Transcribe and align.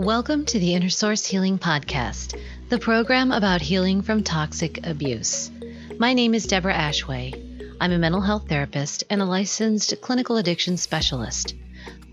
Welcome 0.00 0.46
to 0.46 0.58
the 0.58 0.74
Inner 0.74 0.88
Source 0.88 1.26
Healing 1.26 1.58
Podcast, 1.58 2.40
the 2.70 2.78
program 2.78 3.32
about 3.32 3.60
healing 3.60 4.00
from 4.00 4.24
toxic 4.24 4.86
abuse. 4.86 5.50
My 5.98 6.14
name 6.14 6.32
is 6.32 6.46
Deborah 6.46 6.72
Ashway. 6.72 7.74
I'm 7.78 7.92
a 7.92 7.98
mental 7.98 8.22
health 8.22 8.48
therapist 8.48 9.04
and 9.10 9.20
a 9.20 9.26
licensed 9.26 10.00
clinical 10.00 10.38
addiction 10.38 10.78
specialist. 10.78 11.54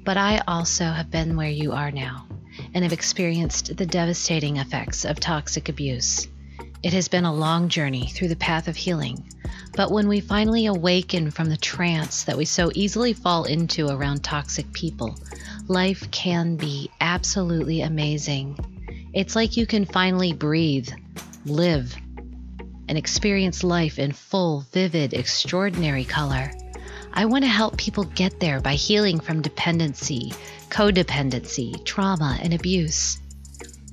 But 0.03 0.17
I 0.17 0.41
also 0.49 0.83
have 0.83 1.09
been 1.09 1.37
where 1.37 1.47
you 1.47 1.71
are 1.71 1.89
now 1.89 2.27
and 2.73 2.83
have 2.83 2.91
experienced 2.91 3.77
the 3.77 3.85
devastating 3.85 4.57
effects 4.57 5.05
of 5.05 5.21
toxic 5.21 5.69
abuse. 5.69 6.27
It 6.83 6.91
has 6.91 7.07
been 7.07 7.23
a 7.23 7.33
long 7.33 7.69
journey 7.69 8.09
through 8.09 8.27
the 8.27 8.35
path 8.35 8.67
of 8.67 8.75
healing, 8.75 9.29
but 9.75 9.91
when 9.91 10.07
we 10.07 10.19
finally 10.19 10.65
awaken 10.65 11.31
from 11.31 11.49
the 11.49 11.57
trance 11.57 12.23
that 12.23 12.37
we 12.37 12.45
so 12.45 12.71
easily 12.73 13.13
fall 13.13 13.43
into 13.43 13.89
around 13.89 14.23
toxic 14.23 14.71
people, 14.73 15.15
life 15.67 16.09
can 16.11 16.55
be 16.55 16.89
absolutely 16.99 17.81
amazing. 17.81 18.57
It's 19.13 19.35
like 19.35 19.57
you 19.57 19.65
can 19.65 19.85
finally 19.85 20.33
breathe, 20.33 20.89
live, 21.45 21.95
and 22.87 22.97
experience 22.97 23.63
life 23.63 23.99
in 23.99 24.11
full, 24.11 24.61
vivid, 24.71 25.13
extraordinary 25.13 26.05
color. 26.05 26.51
I 27.13 27.25
want 27.25 27.43
to 27.43 27.49
help 27.49 27.77
people 27.77 28.03
get 28.03 28.39
there 28.39 28.59
by 28.59 28.73
healing 28.73 29.19
from 29.19 29.41
dependency, 29.41 30.33
codependency, 30.69 31.83
trauma, 31.83 32.37
and 32.41 32.53
abuse. 32.53 33.17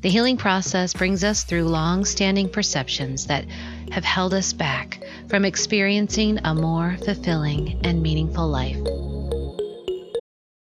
The 0.02 0.10
healing 0.10 0.36
process 0.36 0.92
brings 0.92 1.24
us 1.24 1.44
through 1.44 1.64
long 1.64 2.04
standing 2.04 2.50
perceptions 2.50 3.28
that 3.28 3.46
have 3.90 4.04
held 4.04 4.34
us 4.34 4.52
back 4.52 5.00
from 5.28 5.44
experiencing 5.44 6.38
a 6.44 6.54
more 6.54 6.96
fulfilling 7.04 7.80
and 7.84 8.02
meaningful 8.02 8.48
life. 8.48 8.76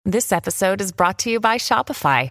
This 0.05 0.33
episode 0.33 0.81
is 0.81 0.91
brought 0.91 1.21
to 1.21 1.31
you 1.31 1.39
by 1.39 1.59
Shopify. 1.59 2.31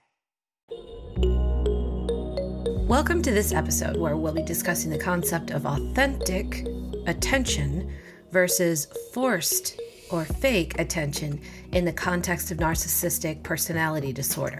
Welcome 2.91 3.21
to 3.21 3.31
this 3.31 3.53
episode 3.53 3.95
where 3.95 4.17
we'll 4.17 4.33
be 4.33 4.41
discussing 4.41 4.91
the 4.91 4.97
concept 4.97 5.51
of 5.51 5.65
authentic 5.65 6.67
attention 7.07 7.89
versus 8.31 8.85
forced 9.13 9.79
or 10.11 10.25
fake 10.25 10.77
attention 10.77 11.39
in 11.71 11.85
the 11.85 11.93
context 11.93 12.51
of 12.51 12.57
narcissistic 12.57 13.43
personality 13.43 14.11
disorder 14.11 14.59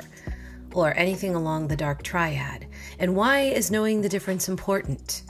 or 0.71 0.97
anything 0.97 1.35
along 1.35 1.67
the 1.67 1.75
dark 1.75 2.03
triad. 2.03 2.67
And 2.99 3.17
why 3.17 3.41
is 3.41 3.69
knowing 3.69 3.99
the 3.99 4.07
difference 4.07 4.47
important? 4.47 5.23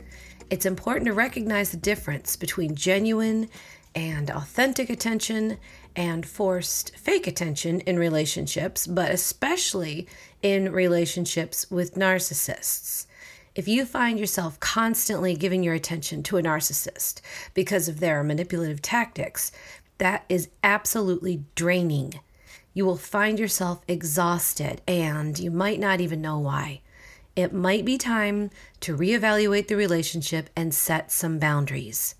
It's 0.51 0.67
important 0.67 1.07
to 1.07 1.13
recognize 1.13 1.71
the 1.71 1.77
difference 1.77 2.35
between 2.35 2.75
genuine 2.75 3.49
and 3.95 4.29
authentic 4.29 4.91
attention 4.91 5.57
and 5.95 6.25
forced 6.25 6.95
fake 6.97 7.25
attention 7.25 7.81
in 7.81 7.97
relationships, 7.97 8.85
but 8.85 9.11
especially 9.11 10.07
in 10.41 10.71
relationships 10.71 11.69
with 11.69 11.95
narcissists. 11.95 13.05
If 13.53 13.67
you 13.67 13.85
find 13.85 14.19
yourself 14.19 14.59
constantly 14.59 15.35
giving 15.35 15.61
your 15.61 15.73
attention 15.73 16.23
to 16.23 16.37
a 16.37 16.43
narcissist 16.43 17.19
because 17.53 17.89
of 17.89 17.99
their 17.99 18.23
manipulative 18.23 18.81
tactics, 18.81 19.51
that 19.97 20.23
is 20.29 20.49
absolutely 20.63 21.43
draining. 21.55 22.19
You 22.73 22.85
will 22.85 22.97
find 22.97 23.37
yourself 23.37 23.81
exhausted 23.87 24.81
and 24.87 25.37
you 25.37 25.51
might 25.51 25.79
not 25.79 25.99
even 25.99 26.21
know 26.21 26.39
why. 26.39 26.81
It 27.35 27.53
might 27.53 27.85
be 27.85 27.97
time 27.97 28.49
to 28.81 28.95
reevaluate 28.95 29.67
the 29.67 29.75
relationship 29.75 30.49
and 30.55 30.73
set 30.73 31.11
some 31.11 31.37
boundaries. 31.37 32.15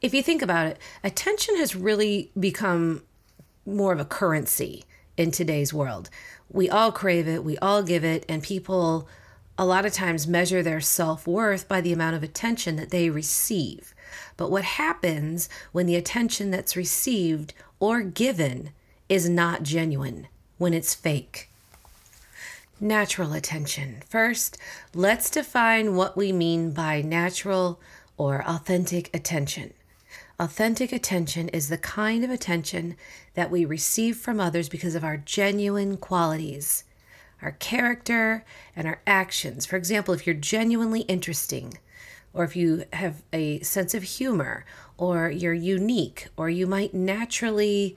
If 0.00 0.14
you 0.14 0.22
think 0.22 0.42
about 0.42 0.66
it, 0.66 0.78
attention 1.04 1.56
has 1.56 1.76
really 1.76 2.32
become 2.38 3.02
more 3.64 3.92
of 3.92 4.00
a 4.00 4.04
currency 4.04 4.84
in 5.16 5.30
today's 5.30 5.72
world. 5.72 6.10
We 6.50 6.68
all 6.68 6.92
crave 6.92 7.26
it, 7.26 7.44
we 7.44 7.58
all 7.58 7.82
give 7.82 8.04
it, 8.04 8.24
and 8.28 8.42
people 8.42 9.08
a 9.58 9.66
lot 9.66 9.86
of 9.86 9.92
times 9.92 10.26
measure 10.26 10.62
their 10.62 10.80
self 10.80 11.26
worth 11.26 11.66
by 11.66 11.80
the 11.80 11.92
amount 11.92 12.16
of 12.16 12.22
attention 12.22 12.76
that 12.76 12.90
they 12.90 13.10
receive. 13.10 13.94
But 14.36 14.50
what 14.50 14.64
happens 14.64 15.48
when 15.72 15.86
the 15.86 15.96
attention 15.96 16.50
that's 16.50 16.76
received 16.76 17.54
or 17.80 18.02
given 18.02 18.70
is 19.08 19.28
not 19.28 19.62
genuine, 19.62 20.28
when 20.58 20.74
it's 20.74 20.94
fake? 20.94 21.48
Natural 22.78 23.32
attention. 23.32 24.02
First, 24.06 24.58
let's 24.94 25.30
define 25.30 25.96
what 25.96 26.16
we 26.16 26.32
mean 26.32 26.72
by 26.72 27.00
natural 27.00 27.80
or 28.18 28.46
authentic 28.46 29.14
attention. 29.14 29.72
Authentic 30.38 30.92
attention 30.92 31.48
is 31.48 31.70
the 31.70 31.78
kind 31.78 32.22
of 32.22 32.30
attention 32.30 32.96
that 33.34 33.50
we 33.50 33.64
receive 33.64 34.18
from 34.18 34.38
others 34.38 34.68
because 34.68 34.94
of 34.94 35.02
our 35.02 35.16
genuine 35.16 35.96
qualities, 35.96 36.84
our 37.40 37.52
character, 37.52 38.44
and 38.74 38.86
our 38.86 39.00
actions. 39.06 39.64
For 39.64 39.76
example, 39.76 40.12
if 40.12 40.26
you're 40.26 40.36
genuinely 40.36 41.00
interesting, 41.02 41.78
or 42.34 42.44
if 42.44 42.54
you 42.54 42.84
have 42.92 43.22
a 43.32 43.60
sense 43.60 43.94
of 43.94 44.02
humor, 44.02 44.66
or 44.98 45.30
you're 45.30 45.54
unique, 45.54 46.28
or 46.36 46.50
you 46.50 46.66
might 46.66 46.92
naturally 46.92 47.96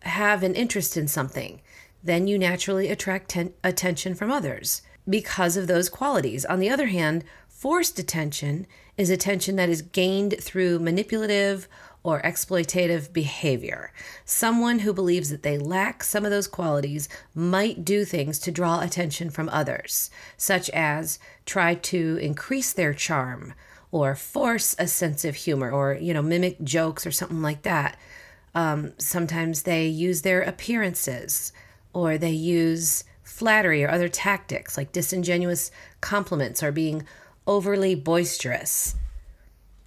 have 0.00 0.42
an 0.42 0.54
interest 0.54 0.94
in 0.98 1.08
something, 1.08 1.62
then 2.04 2.26
you 2.26 2.38
naturally 2.38 2.88
attract 2.88 3.30
ten- 3.30 3.54
attention 3.64 4.14
from 4.14 4.30
others 4.30 4.82
because 5.08 5.56
of 5.56 5.68
those 5.68 5.88
qualities. 5.88 6.44
On 6.44 6.58
the 6.58 6.68
other 6.68 6.88
hand, 6.88 7.24
forced 7.62 7.96
attention 7.96 8.66
is 8.96 9.08
attention 9.08 9.54
that 9.54 9.68
is 9.68 9.82
gained 9.82 10.34
through 10.40 10.80
manipulative 10.80 11.68
or 12.02 12.20
exploitative 12.22 13.12
behavior. 13.12 13.92
Someone 14.24 14.80
who 14.80 14.92
believes 14.92 15.30
that 15.30 15.44
they 15.44 15.56
lack 15.56 16.02
some 16.02 16.24
of 16.24 16.32
those 16.32 16.48
qualities 16.48 17.08
might 17.36 17.84
do 17.84 18.04
things 18.04 18.40
to 18.40 18.50
draw 18.50 18.80
attention 18.80 19.30
from 19.30 19.48
others, 19.50 20.10
such 20.36 20.70
as 20.70 21.20
try 21.46 21.76
to 21.76 22.18
increase 22.20 22.72
their 22.72 22.92
charm 22.92 23.54
or 23.92 24.16
force 24.16 24.74
a 24.80 24.88
sense 24.88 25.24
of 25.24 25.36
humor 25.36 25.70
or, 25.70 25.94
you 25.94 26.12
know, 26.12 26.20
mimic 26.20 26.60
jokes 26.64 27.06
or 27.06 27.12
something 27.12 27.42
like 27.42 27.62
that. 27.62 27.96
Um, 28.56 28.92
sometimes 28.98 29.62
they 29.62 29.86
use 29.86 30.22
their 30.22 30.42
appearances 30.42 31.52
or 31.92 32.18
they 32.18 32.32
use 32.32 33.04
flattery 33.22 33.84
or 33.84 33.88
other 33.88 34.08
tactics 34.08 34.76
like 34.76 34.90
disingenuous 34.90 35.70
compliments 36.00 36.60
or 36.60 36.72
being 36.72 37.06
overly 37.46 37.94
boisterous. 37.94 38.96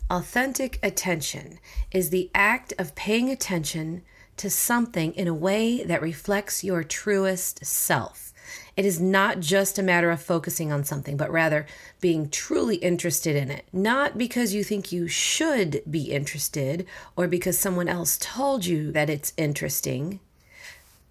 Authentic 0.10 0.80
attention 0.84 1.60
is 1.92 2.10
the 2.10 2.30
act 2.36 2.74
of 2.78 2.96
paying 2.96 3.30
attention 3.30 4.04
to 4.38 4.50
something 4.50 5.14
in 5.14 5.28
a 5.28 5.34
way 5.34 5.84
that 5.84 6.02
reflects 6.02 6.64
your 6.64 6.84
truest 6.84 7.66
self. 7.66 8.34
It 8.78 8.86
is 8.86 9.00
not 9.00 9.40
just 9.40 9.80
a 9.80 9.84
matter 9.84 10.12
of 10.12 10.22
focusing 10.22 10.72
on 10.72 10.84
something, 10.84 11.18
but 11.18 11.32
rather 11.32 11.66
being 12.02 12.30
truly 12.30 12.76
interested 12.76 13.36
in 13.36 13.50
it. 13.50 13.66
Not 13.72 14.18
because 14.18 14.54
you 14.54 14.64
think 14.64 14.92
you 14.92 15.08
should 15.08 15.82
be 15.90 16.12
interested 16.12 16.86
or 17.16 17.28
because 17.28 17.58
someone 17.58 17.88
else 17.88 18.18
told 18.20 18.66
you 18.66 18.92
that 18.92 19.10
it's 19.10 19.34
interesting 19.38 20.20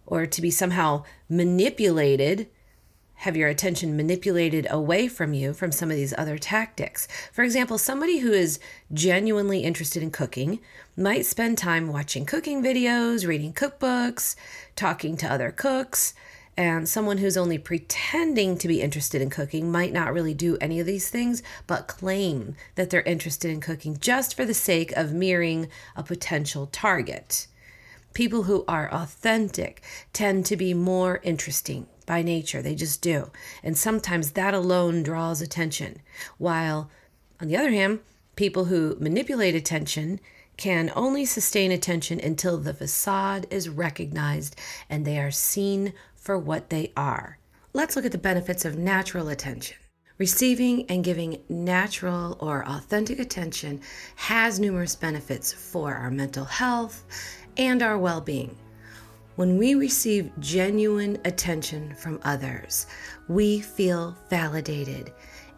or 0.07 0.27
to 0.27 0.43
be 0.43 0.51
somehow 0.51 1.05
manipulated 1.29 2.49
have 3.17 3.37
your 3.37 3.49
attention 3.49 3.97
manipulated 3.97 4.67
away 4.71 5.09
from 5.09 5.33
you 5.33 5.53
from 5.53 5.73
some 5.73 5.91
of 5.91 5.97
these 5.97 6.15
other 6.19 6.37
tactics. 6.37 7.09
For 7.33 7.43
example, 7.43 7.79
somebody 7.79 8.19
who 8.19 8.33
is 8.33 8.59
genuinely 8.93 9.61
interested 9.61 10.03
in 10.03 10.11
cooking 10.11 10.61
might 10.97 11.27
spend 11.27 11.57
time 11.57 11.89
watching 11.89 12.27
cooking 12.27 12.63
videos, 12.63 13.27
reading 13.27 13.53
cookbooks, 13.53 14.37
talking 14.77 15.17
to 15.19 15.31
other 15.31 15.51
cooks. 15.51 16.15
And 16.57 16.89
someone 16.89 17.19
who's 17.19 17.37
only 17.37 17.59
pretending 17.59 18.57
to 18.59 18.69
be 18.69 18.81
interested 18.81 19.21
in 19.21 19.29
cooking 19.29 19.73
might 19.73 19.93
not 19.93 20.13
really 20.13 20.35
do 20.35 20.57
any 20.61 20.79
of 20.79 20.87
these 20.87 21.11
things, 21.11 21.43
but 21.67 21.89
claim 21.89 22.55
that 22.77 22.91
they're 22.91 23.03
interested 23.03 23.51
in 23.51 23.61
cooking 23.61 23.97
just 23.99 24.37
for 24.37 24.45
the 24.45 24.55
sake 24.55 24.93
of 24.93 25.13
mirroring 25.13 25.69
a 25.97 26.05
potential 26.05 26.67
target. 26.67 27.49
People 28.13 28.45
who 28.45 28.65
are 28.69 28.89
authentic 28.93 29.83
tend 30.13 30.47
to 30.47 30.57
be 30.57 30.73
more 30.75 31.19
interesting, 31.25 31.89
by 32.07 32.23
nature. 32.23 32.63
They 32.63 32.75
just 32.75 33.01
do. 33.03 33.31
And 33.63 33.77
sometimes 33.77 34.33
that 34.33 34.55
alone 34.55 35.03
draws 35.03 35.41
attention. 35.41 36.01
While, 36.39 36.91
on 37.41 37.49
the 37.49 37.57
other 37.57 37.71
hand, 37.71 38.01
people 38.37 38.67
who 38.67 38.97
manipulate 39.01 39.55
attention 39.55 40.21
can 40.57 40.93
only 40.95 41.25
sustain 41.25 41.73
attention 41.73 42.21
until 42.21 42.59
the 42.59 42.75
facade 42.75 43.47
is 43.51 43.69
recognized 43.69 44.57
and 44.89 45.05
they 45.05 45.19
are 45.19 45.31
seen 45.31 45.93
for 46.15 46.39
what 46.39 46.71
they 46.71 46.93
are. 46.97 47.39
Let's 47.73 47.97
look 47.97 48.05
at 48.05 48.13
the 48.13 48.19
benefits 48.19 48.65
of 48.65 48.79
natural 48.79 49.29
attention. 49.29 49.77
Receiving 50.17 50.87
and 50.89 51.03
giving 51.03 51.43
natural 51.49 52.37
or 52.41 52.65
authentic 52.69 53.19
attention 53.19 53.81
has 54.15 54.61
numerous 54.61 54.95
benefits 54.95 55.53
for 55.53 55.93
our 55.93 56.11
mental 56.11 56.45
health 56.45 57.05
and 57.57 57.83
our 57.83 57.99
well 57.99 58.21
being. 58.21 58.57
When 59.37 59.59
we 59.59 59.75
receive 59.75 60.31
genuine 60.39 61.19
attention 61.25 61.93
from 61.97 62.21
others, 62.23 62.87
we 63.27 63.61
feel 63.61 64.17
validated 64.31 65.13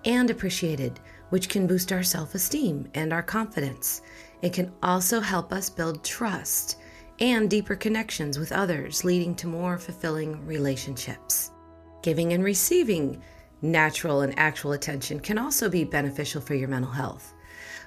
and 0.07 0.31
appreciated, 0.31 0.99
which 1.29 1.51
can 1.51 1.67
boost 1.67 1.93
our 1.93 2.03
self 2.03 2.35
esteem 2.35 2.89
and 2.95 3.13
our 3.13 3.23
confidence. 3.23 4.01
It 4.41 4.55
can 4.55 4.73
also 4.83 5.21
help 5.21 5.53
us 5.53 5.69
build 5.69 6.03
trust 6.03 6.79
and 7.21 7.51
deeper 7.51 7.77
connections 7.77 8.39
with 8.39 8.51
others, 8.51 9.05
leading 9.05 9.35
to 9.37 9.47
more 9.47 9.77
fulfilling 9.77 10.47
relationships. 10.47 11.51
Giving 12.03 12.33
and 12.33 12.43
receiving 12.43 13.23
natural 13.61 14.23
and 14.23 14.39
actual 14.39 14.73
attention 14.73 15.21
can 15.21 15.37
also 15.37 15.69
be 15.69 15.85
beneficial 15.85 16.41
for 16.41 16.55
your 16.55 16.69
mental 16.69 16.91
health. 16.91 17.35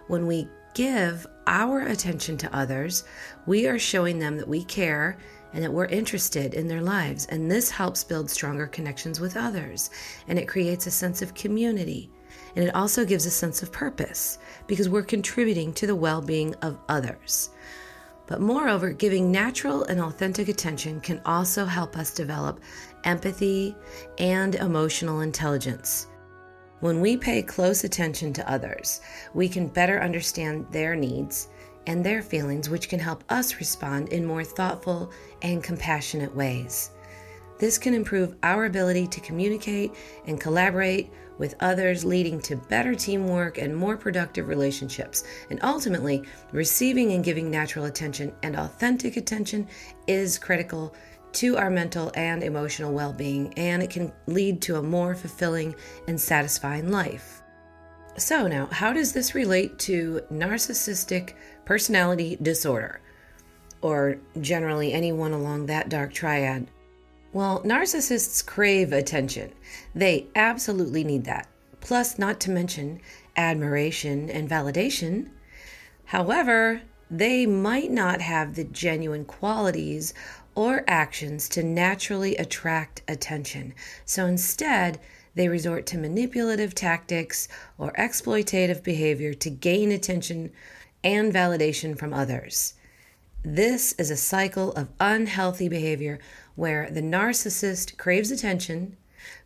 When 0.08 0.28
we 0.28 0.48
give 0.74 1.28
our 1.48 1.82
attention 1.82 2.38
to 2.38 2.56
others, 2.56 3.04
we 3.46 3.68
are 3.68 3.80
showing 3.80 4.20
them 4.20 4.38
that 4.38 4.48
we 4.48 4.64
care 4.64 5.18
and 5.54 5.64
that 5.64 5.74
we're 5.74 5.86
interested 5.86 6.54
in 6.54 6.68
their 6.68 6.82
lives. 6.82 7.26
And 7.28 7.50
this 7.50 7.72
helps 7.72 8.04
build 8.04 8.30
stronger 8.30 8.68
connections 8.68 9.20
with 9.20 9.36
others. 9.36 9.90
And 10.28 10.38
it 10.38 10.48
creates 10.48 10.86
a 10.88 10.92
sense 10.92 11.22
of 11.22 11.34
community. 11.34 12.12
And 12.56 12.66
it 12.66 12.76
also 12.76 13.06
gives 13.06 13.26
a 13.26 13.32
sense 13.32 13.64
of 13.64 13.72
purpose 13.72 14.38
because 14.68 14.90
we're 14.90 15.04
contributing 15.04 15.74
to 15.74 15.88
the 15.88 15.96
well 15.96 16.22
being 16.22 16.54
of 16.56 16.78
others. 16.88 17.50
But 18.28 18.42
moreover, 18.42 18.92
giving 18.92 19.32
natural 19.32 19.86
and 19.86 20.00
authentic 20.00 20.50
attention 20.50 21.02
can 21.02 21.20
also 21.26 21.66
help 21.66 21.98
us 21.98 22.14
develop 22.14 22.60
empathy 23.04 23.76
and 24.20 24.54
emotional 24.54 25.22
intelligence. 25.22 26.08
When 26.80 27.02
we 27.02 27.18
pay 27.18 27.42
close 27.42 27.84
attention 27.84 28.32
to 28.34 28.50
others, 28.50 29.02
we 29.34 29.50
can 29.50 29.68
better 29.68 30.02
understand 30.02 30.66
their 30.72 30.96
needs 30.96 31.50
and 31.88 32.06
their 32.06 32.22
feelings, 32.22 32.70
which 32.70 32.88
can 32.88 33.00
help 33.00 33.24
us 33.28 33.60
respond 33.60 34.10
in 34.10 34.26
more 34.26 34.46
thoughtful 34.46 35.12
and 35.42 35.62
compassionate 35.62 36.34
ways. 36.34 36.92
This 37.58 37.78
can 37.78 37.94
improve 37.94 38.38
our 38.44 38.64
ability 38.64 39.08
to 39.08 39.20
communicate 39.20 39.92
and 40.26 40.40
collaborate 40.40 41.12
with 41.38 41.56
others, 41.60 42.06
leading 42.06 42.40
to 42.42 42.56
better 42.56 42.96
teamwork 42.96 43.58
and 43.58 43.76
more 43.76 43.98
productive 43.98 44.48
relationships. 44.48 45.26
And 45.50 45.60
ultimately, 45.64 46.24
receiving 46.54 47.12
and 47.12 47.24
giving 47.24 47.52
natural 47.52 47.86
attention 47.86 48.34
and 48.44 48.56
authentic 48.56 49.18
attention 49.18 49.68
is 50.08 50.40
critical 50.40 50.94
to 51.34 51.58
our 51.58 51.70
mental 51.70 52.12
and 52.16 52.44
emotional 52.44 52.94
well 52.94 53.14
being, 53.14 53.54
and 53.56 53.84
it 53.84 53.90
can 53.90 54.12
lead 54.28 54.62
to 54.64 54.78
a 54.78 54.84
more 54.84 55.16
fulfilling 55.16 55.76
and 56.08 56.20
satisfying 56.20 56.92
life. 56.92 57.42
So, 58.18 58.48
now, 58.48 58.68
how 58.68 58.92
does 58.92 59.14
this 59.14 59.36
relate 59.36 59.80
to 59.80 60.22
narcissistic 60.32 61.34
personality 61.66 62.38
disorder, 62.42 63.00
or 63.82 64.18
generally 64.42 64.92
anyone 64.92 65.32
along 65.32 65.68
that 65.68 65.90
dark 65.90 66.14
triad? 66.14 66.68
Well, 67.32 67.62
narcissists 67.62 68.44
crave 68.44 68.92
attention. 68.92 69.54
They 69.94 70.28
absolutely 70.36 71.04
need 71.04 71.26
that. 71.26 71.48
Plus, 71.80 72.18
not 72.18 72.40
to 72.42 72.52
mention 72.52 73.00
admiration 73.38 74.30
and 74.30 74.50
validation. 74.50 75.30
However, 76.06 76.82
they 77.12 77.46
might 77.46 77.92
not 77.92 78.22
have 78.22 78.56
the 78.56 78.64
genuine 78.64 79.26
qualities 79.26 80.14
or 80.60 80.84
actions 80.88 81.48
to 81.48 81.64
naturally 81.64 82.36
attract 82.36 83.02
attention. 83.08 83.74
So 84.04 84.26
instead, 84.26 85.00
they 85.34 85.48
resort 85.48 85.86
to 85.86 85.98
manipulative 85.98 86.76
tactics 86.76 87.48
or 87.78 87.94
exploitative 87.94 88.84
behavior 88.84 89.34
to 89.36 89.50
gain 89.50 89.90
attention 89.90 90.52
and 91.02 91.32
validation 91.34 91.98
from 91.98 92.14
others. 92.14 92.74
This 93.42 93.94
is 93.94 94.12
a 94.12 94.18
cycle 94.18 94.74
of 94.74 94.90
unhealthy 95.00 95.70
behavior 95.70 96.20
where 96.56 96.90
the 96.92 97.02
narcissist 97.02 97.98
craves 97.98 98.30
attention, 98.30 98.98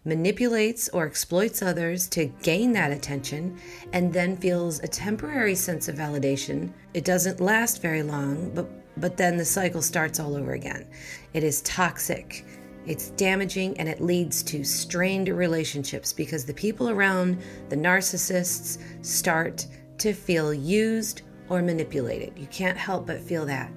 manipulates 0.04 0.90
or 0.90 1.06
exploits 1.06 1.62
others 1.62 2.08
to 2.08 2.26
gain 2.42 2.72
that 2.74 2.92
attention, 2.92 3.60
and 3.92 4.12
then 4.14 4.36
feels 4.36 4.80
a 4.80 4.88
temporary 4.88 5.54
sense 5.54 5.88
of 5.88 5.96
validation. 5.96 6.72
It 6.96 7.06
doesn't 7.06 7.40
last 7.40 7.84
very 7.84 8.02
long, 8.02 8.50
but, 8.56 8.68
but 8.98 9.18
then 9.18 9.38
the 9.38 9.46
cycle 9.46 9.82
starts 9.82 10.20
all 10.20 10.36
over 10.36 10.54
again. 10.54 10.88
It 11.34 11.44
is 11.44 11.62
toxic. 11.62 12.46
It's 12.86 13.10
damaging 13.12 13.78
and 13.80 13.88
it 13.88 14.02
leads 14.02 14.44
to 14.44 14.64
strained 14.64 15.30
relationships 15.30 16.12
because 16.12 16.46
the 16.46 16.54
people 16.54 16.90
around 16.90 17.42
the 17.70 17.78
narcissists 17.78 18.78
start 19.06 19.66
to 20.00 20.14
feel 20.14 20.54
used 20.54 21.22
or 21.50 21.62
manipulated. 21.62 22.38
You 22.38 22.48
can't 22.48 22.78
help 22.78 23.08
but 23.08 23.22
feel 23.22 23.46
that. 23.46 23.72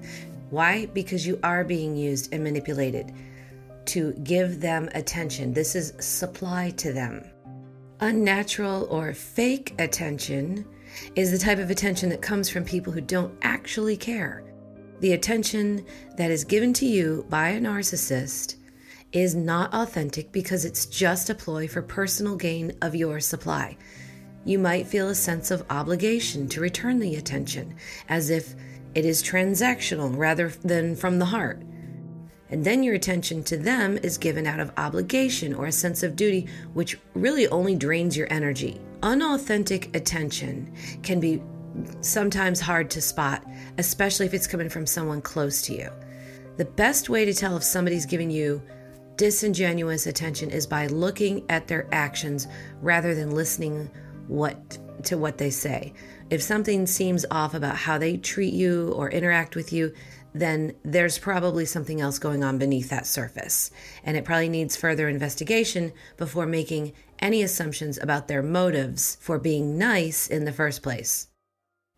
Why? 0.50 0.86
Because 0.86 1.26
you 1.26 1.38
are 1.42 1.64
being 1.64 1.96
used 1.96 2.32
and 2.32 2.42
manipulated 2.42 3.12
to 3.86 4.12
give 4.24 4.60
them 4.60 4.88
attention. 4.94 5.52
This 5.52 5.76
is 5.76 5.92
supply 6.00 6.70
to 6.70 6.92
them. 6.92 7.24
Unnatural 8.00 8.86
or 8.90 9.14
fake 9.14 9.74
attention 9.78 10.66
is 11.14 11.30
the 11.30 11.38
type 11.38 11.58
of 11.58 11.70
attention 11.70 12.08
that 12.10 12.22
comes 12.22 12.48
from 12.48 12.64
people 12.64 12.92
who 12.92 13.00
don't 13.00 13.36
actually 13.42 13.96
care. 13.96 14.44
The 15.00 15.12
attention 15.12 15.84
that 16.16 16.30
is 16.30 16.44
given 16.44 16.72
to 16.74 16.86
you 16.86 17.26
by 17.28 17.50
a 17.50 17.60
narcissist 17.60 18.56
is 19.12 19.34
not 19.34 19.72
authentic 19.74 20.32
because 20.32 20.64
it's 20.64 20.86
just 20.86 21.30
a 21.30 21.34
ploy 21.34 21.68
for 21.68 21.82
personal 21.82 22.36
gain 22.36 22.72
of 22.82 22.94
your 22.94 23.20
supply. 23.20 23.76
You 24.44 24.58
might 24.58 24.86
feel 24.86 25.08
a 25.08 25.14
sense 25.14 25.50
of 25.50 25.66
obligation 25.70 26.48
to 26.48 26.60
return 26.60 26.98
the 26.98 27.16
attention, 27.16 27.74
as 28.08 28.30
if 28.30 28.54
it 28.94 29.04
is 29.04 29.22
transactional 29.22 30.16
rather 30.16 30.48
than 30.48 30.96
from 30.96 31.18
the 31.18 31.24
heart. 31.26 31.62
And 32.48 32.64
then 32.64 32.82
your 32.82 32.94
attention 32.94 33.42
to 33.44 33.56
them 33.56 33.98
is 33.98 34.18
given 34.18 34.46
out 34.46 34.60
of 34.60 34.72
obligation 34.76 35.52
or 35.52 35.66
a 35.66 35.72
sense 35.72 36.02
of 36.02 36.14
duty, 36.16 36.46
which 36.74 36.98
really 37.14 37.48
only 37.48 37.74
drains 37.74 38.16
your 38.16 38.32
energy. 38.32 38.80
Unauthentic 39.02 39.94
attention 39.94 40.72
can 41.02 41.18
be 41.18 41.42
sometimes 42.00 42.60
hard 42.60 42.90
to 42.90 43.00
spot, 43.00 43.44
especially 43.78 44.26
if 44.26 44.34
it's 44.34 44.46
coming 44.46 44.68
from 44.68 44.86
someone 44.86 45.20
close 45.20 45.62
to 45.62 45.74
you. 45.74 45.90
The 46.56 46.64
best 46.64 47.08
way 47.08 47.24
to 47.24 47.34
tell 47.34 47.56
if 47.56 47.64
somebody's 47.64 48.06
giving 48.06 48.30
you 48.30 48.62
disingenuous 49.16 50.06
attention 50.06 50.50
is 50.50 50.66
by 50.66 50.86
looking 50.86 51.44
at 51.48 51.66
their 51.66 51.88
actions 51.92 52.48
rather 52.80 53.14
than 53.14 53.30
listening 53.30 53.90
what 54.26 54.78
to 55.04 55.18
what 55.18 55.38
they 55.38 55.50
say. 55.50 55.92
If 56.30 56.42
something 56.42 56.86
seems 56.86 57.24
off 57.30 57.54
about 57.54 57.76
how 57.76 57.98
they 57.98 58.16
treat 58.16 58.54
you 58.54 58.92
or 58.92 59.10
interact 59.10 59.56
with 59.56 59.72
you, 59.72 59.92
then 60.34 60.74
there's 60.84 61.18
probably 61.18 61.64
something 61.64 62.00
else 62.00 62.18
going 62.18 62.44
on 62.44 62.58
beneath 62.58 62.90
that 62.90 63.06
surface. 63.06 63.70
And 64.04 64.16
it 64.16 64.24
probably 64.24 64.48
needs 64.48 64.76
further 64.76 65.08
investigation 65.08 65.92
before 66.16 66.46
making 66.46 66.92
any 67.18 67.42
assumptions 67.42 67.98
about 67.98 68.28
their 68.28 68.42
motives 68.42 69.16
for 69.20 69.38
being 69.38 69.78
nice 69.78 70.28
in 70.28 70.44
the 70.44 70.52
first 70.52 70.82
place. 70.82 71.28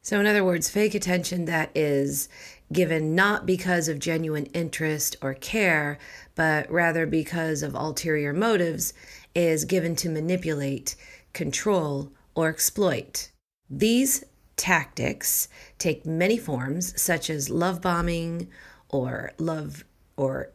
So, 0.02 0.20
in 0.20 0.26
other 0.26 0.44
words, 0.44 0.70
fake 0.70 0.94
attention 0.94 1.44
that 1.46 1.70
is 1.74 2.28
given 2.72 3.14
not 3.14 3.46
because 3.46 3.88
of 3.88 3.98
genuine 3.98 4.46
interest 4.46 5.16
or 5.20 5.34
care, 5.34 5.98
but 6.34 6.70
rather 6.70 7.06
because 7.06 7.62
of 7.62 7.74
ulterior 7.74 8.32
motives 8.32 8.94
is 9.34 9.64
given 9.64 9.96
to 9.96 10.08
manipulate, 10.08 10.96
control, 11.32 12.12
or 12.34 12.48
exploit. 12.48 13.30
These 13.68 14.24
tactics 14.56 15.48
take 15.78 16.04
many 16.04 16.36
forms, 16.36 17.00
such 17.00 17.30
as 17.30 17.50
love 17.50 17.80
bombing 17.80 18.48
or 18.88 19.32
love 19.38 19.84
or 20.16 20.50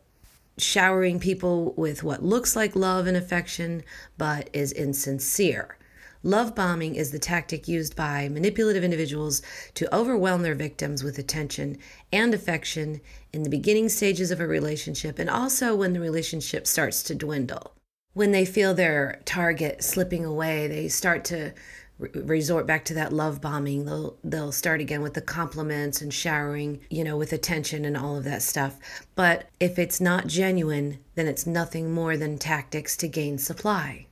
showering 0.58 1.20
people 1.20 1.74
with 1.76 2.04
what 2.04 2.24
looks 2.24 2.56
like 2.56 2.76
love 2.76 3.08
and 3.08 3.18
affection 3.18 3.84
but 4.18 4.50
is 4.54 4.72
insincere. 4.72 5.78
Love 6.26 6.56
bombing 6.56 6.96
is 6.96 7.12
the 7.12 7.20
tactic 7.20 7.68
used 7.68 7.98
by 7.98 8.30
manipulative 8.30 8.82
individuals 8.82 9.42
to 9.74 9.94
overwhelm 9.94 10.42
their 10.42 10.56
victims 10.56 11.04
with 11.04 11.20
attention 11.20 11.78
and 12.14 12.34
affection 12.34 13.02
in 13.34 13.44
the 13.44 13.50
beginning 13.50 13.90
stages 13.90 14.32
of 14.32 14.40
a 14.40 14.48
relationship 14.48 15.20
and 15.20 15.30
also 15.30 15.76
when 15.76 15.92
the 15.92 16.00
relationship 16.00 16.66
starts 16.66 17.04
to 17.04 17.14
dwindle. 17.14 17.74
When 18.14 18.32
they 18.32 18.46
feel 18.46 18.74
their 18.74 19.22
target 19.26 19.84
slipping 19.84 20.24
away, 20.24 20.68
they 20.68 20.88
start 20.88 21.26
to 21.26 21.54
resort 22.00 22.66
back 22.66 22.86
to 22.86 22.94
that 22.94 23.12
love 23.12 23.42
bombing. 23.42 23.84
They'll 23.84 24.18
they'll 24.24 24.54
start 24.54 24.80
again 24.80 25.02
with 25.02 25.16
the 25.16 25.22
compliments 25.22 26.02
and 26.02 26.14
showering, 26.14 26.80
you 26.90 27.04
know, 27.04 27.18
with 27.18 27.34
attention 27.34 27.84
and 27.84 27.98
all 27.98 28.16
of 28.16 28.24
that 28.24 28.42
stuff. 28.42 28.80
But 29.16 29.50
if 29.60 29.78
it's 29.78 30.00
not 30.00 30.28
genuine, 30.28 31.00
then 31.16 31.28
it's 31.28 31.46
nothing 31.46 31.92
more 31.92 32.16
than 32.16 32.38
tactics 32.38 32.96
to 32.98 33.10
gain 33.10 33.38
supply. 33.38 34.08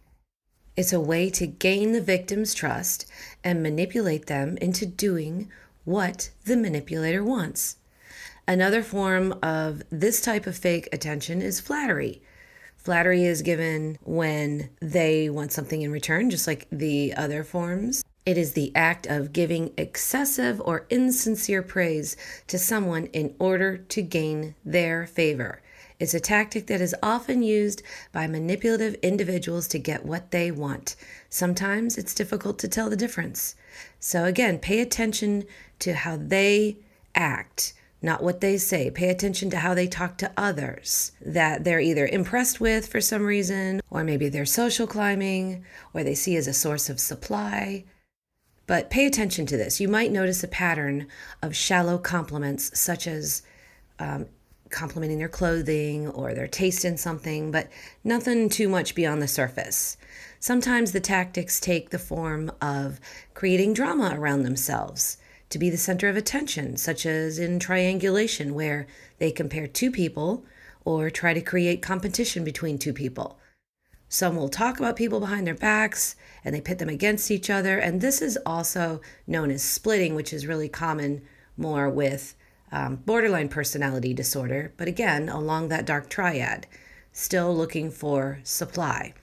It's 0.78 0.94
a 0.94 1.00
way 1.00 1.30
to 1.32 1.48
gain 1.48 1.92
the 1.92 2.02
victim's 2.02 2.54
trust 2.54 3.06
and 3.44 3.62
manipulate 3.62 4.28
them 4.28 4.58
into 4.58 4.86
doing 4.86 5.52
what 5.84 6.30
the 6.46 6.56
manipulator 6.56 7.24
wants. 7.24 7.76
Another 8.48 8.82
form 8.82 9.38
of 9.44 9.84
this 9.92 10.22
type 10.22 10.48
of 10.48 10.58
fake 10.58 10.88
attention 10.94 11.42
is 11.42 11.60
flattery. 11.60 12.22
Flattery 12.78 13.26
is 13.26 13.42
given 13.42 14.00
when 14.02 14.70
they 14.80 15.30
want 15.30 15.52
something 15.52 15.82
in 15.82 15.92
return, 15.92 16.30
just 16.30 16.48
like 16.48 16.68
the 16.72 17.14
other 17.16 17.44
forms. 17.44 18.04
It 18.26 18.38
is 18.38 18.54
the 18.54 18.72
act 18.76 19.06
of 19.08 19.34
giving 19.34 19.74
excessive 19.78 20.62
or 20.64 20.86
insincere 20.90 21.62
praise 21.62 22.16
to 22.48 22.58
someone 22.58 23.08
in 23.08 23.36
order 23.40 23.78
to 23.78 24.02
gain 24.02 24.56
their 24.64 25.06
favor. 25.06 25.62
It's 26.02 26.16
a 26.16 26.20
tactic 26.20 26.66
that 26.66 26.82
is 26.82 26.96
often 27.04 27.44
used 27.44 27.84
by 28.12 28.26
manipulative 28.26 28.96
individuals 29.04 29.68
to 29.68 29.78
get 29.78 30.04
what 30.04 30.32
they 30.32 30.50
want. 30.50 30.96
Sometimes 31.30 31.96
it's 31.96 32.16
difficult 32.16 32.58
to 32.58 32.68
tell 32.68 32.90
the 32.90 32.96
difference. 32.96 33.54
So, 34.00 34.26
again, 34.26 34.58
pay 34.58 34.80
attention 34.80 35.46
to 35.78 35.94
how 35.94 36.18
they 36.18 36.78
act, 37.14 37.74
not 38.02 38.24
what 38.24 38.42
they 38.42 38.58
say. 38.58 38.90
Pay 38.90 39.10
attention 39.10 39.52
to 39.52 39.58
how 39.58 39.76
they 39.76 39.86
talk 39.86 40.18
to 40.18 40.32
others 40.36 41.12
that 41.24 41.66
they're 41.66 41.80
either 41.80 42.08
impressed 42.08 42.60
with 42.60 42.88
for 42.88 43.00
some 43.00 43.24
reason, 43.24 43.80
or 43.92 44.04
maybe 44.04 44.28
they're 44.28 44.44
social 44.44 44.88
climbing, 44.88 45.64
or 45.94 46.04
they 46.04 46.16
see 46.16 46.36
as 46.36 46.48
a 46.48 46.54
source 46.54 46.90
of 46.90 47.00
supply. 47.00 47.84
But 48.66 48.90
pay 48.90 49.06
attention 49.06 49.46
to 49.46 49.56
this. 49.56 49.80
You 49.80 49.88
might 49.88 50.12
notice 50.12 50.44
a 50.44 50.48
pattern 50.48 51.06
of 51.44 51.56
shallow 51.56 52.00
compliments, 52.00 52.72
such 52.80 53.06
as 53.06 53.44
um, 54.00 54.26
complimenting 54.72 55.20
their 55.20 55.30
clothing 55.30 56.08
or 56.08 56.34
their 56.34 56.48
taste 56.48 56.86
in 56.86 56.98
something, 56.98 57.52
but 57.52 57.70
nothing 58.04 58.50
too 58.50 58.70
much 58.70 58.96
beyond 58.96 59.22
the 59.22 59.28
surface. 59.28 59.98
Sometimes 60.40 60.92
the 60.92 61.00
tactics 61.00 61.60
take 61.60 61.90
the 61.90 62.00
form 62.00 62.52
of 62.62 63.00
creating 63.34 63.74
drama 63.74 64.14
around 64.16 64.44
themselves 64.44 65.18
to 65.50 65.60
be 65.60 65.70
the 65.70 65.78
center 65.78 66.10
of 66.10 66.18
attention, 66.18 66.78
such 66.78 67.06
as 67.06 67.38
in 67.38 67.60
triangulation, 67.60 68.54
where 68.54 68.88
they 69.20 69.32
compare 69.32 69.68
two 69.68 69.92
people 69.92 70.46
or 70.84 71.10
try 71.10 71.34
to 71.34 71.42
create 71.42 71.82
competition 71.82 72.44
between 72.44 72.80
two 72.80 72.94
people. 72.94 73.38
Some 74.10 74.36
will 74.36 74.50
talk 74.50 74.80
about 74.80 74.96
people 74.96 75.20
behind 75.20 75.48
their 75.48 75.56
backs 75.56 76.16
and 76.44 76.54
they 76.54 76.60
pit 76.60 76.80
them 76.80 76.90
against 76.90 77.32
each 77.32 77.50
other. 77.50 77.78
And 77.78 78.02
this 78.02 78.22
is 78.22 78.38
also 78.46 79.00
known 79.26 79.52
as 79.52 79.64
splitting, 79.64 80.16
which 80.16 80.34
is 80.34 80.48
really 80.48 80.68
common 80.68 81.22
more 81.56 81.90
with 81.90 82.36
um, 82.72 82.98
borderline 82.98 83.50
personality 83.50 84.14
disorder, 84.14 84.74
but 84.78 84.88
again, 84.88 85.30
along 85.30 85.68
that 85.68 85.86
dark 85.86 86.10
triad, 86.10 86.68
still 87.12 87.56
looking 87.56 87.92
for 87.92 88.40
supply, 88.44 89.14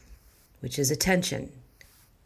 which 0.61 0.79
is 0.79 0.91
attention, 0.91 1.53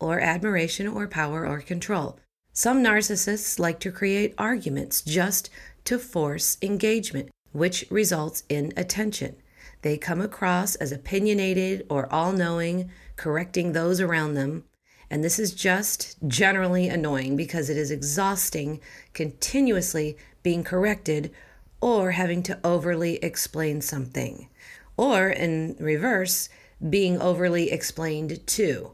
or 0.01 0.21
admiration, 0.21 0.89
or 0.89 1.07
power, 1.07 1.47
or 1.47 1.61
control. 1.61 2.19
Some 2.53 2.83
narcissists 2.83 3.59
like 3.59 3.81
to 3.81 3.93
create 3.93 4.35
arguments 4.37 5.01
just 5.01 5.49
to 5.85 5.99
force 5.99 6.59
engagement, 6.61 7.31
which 7.53 7.85
results 7.91 8.43
in 8.49 8.73
attention. 8.77 9.37
They 9.83 9.97
come 9.97 10.21
across 10.21 10.75
as 10.77 10.93
opinionated 10.93 11.87
or 11.89 12.13
all 12.13 12.33
knowing, 12.33 12.91
correcting 13.17 13.73
those 13.73 14.01
around 14.01 14.35
them. 14.35 14.65
And 15.11 15.23
this 15.23 15.39
is 15.39 15.53
just 15.53 16.17
generally 16.27 16.89
annoying 16.89 17.37
because 17.37 17.69
it 17.69 17.77
is 17.77 17.91
exhausting 17.91 18.81
continuously 19.13 20.17
being 20.43 20.65
corrected 20.65 21.33
or 21.81 22.13
having 22.13 22.43
to 22.45 22.59
overly 22.63 23.17
explain 23.17 23.81
something, 23.81 24.49
or 24.97 25.29
in 25.29 25.77
reverse, 25.81 26.49
being 26.89 27.21
overly 27.21 27.71
explained 27.71 28.47
to. 28.47 28.93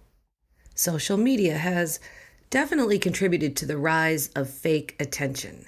Social 0.74 1.16
media 1.16 1.58
has 1.58 2.00
definitely 2.50 2.98
contributed 2.98 3.56
to 3.56 3.66
the 3.66 3.76
rise 3.76 4.28
of 4.28 4.48
fake 4.48 4.96
attention. 5.00 5.66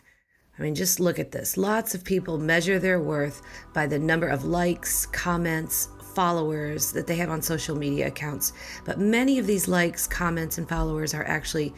I 0.59 0.63
mean, 0.63 0.75
just 0.75 1.01
look 1.01 1.19
at 1.19 1.33
this. 1.33 1.57
Lots 1.57 1.95
of 1.95 2.05
people 2.05 2.39
measure 2.39 2.79
their 2.79 3.01
worth 3.01 3.43
by 3.75 3.87
the 3.87 3.99
number 3.99 4.29
of 4.29 4.45
likes, 4.45 5.07
comments, 5.07 5.89
followers 6.15 6.93
that 6.93 7.07
they 7.07 7.17
have 7.17 7.31
on 7.31 7.41
social 7.41 7.77
media 7.77 8.09
accounts. 8.09 8.53
But 8.85 8.99
many 8.99 9.39
of 9.39 9.47
these 9.47 9.69
likes, 9.69 10.07
comments, 10.07 10.59
and 10.59 10.69
followers 10.69 11.15
are 11.15 11.25
actually 11.25 11.73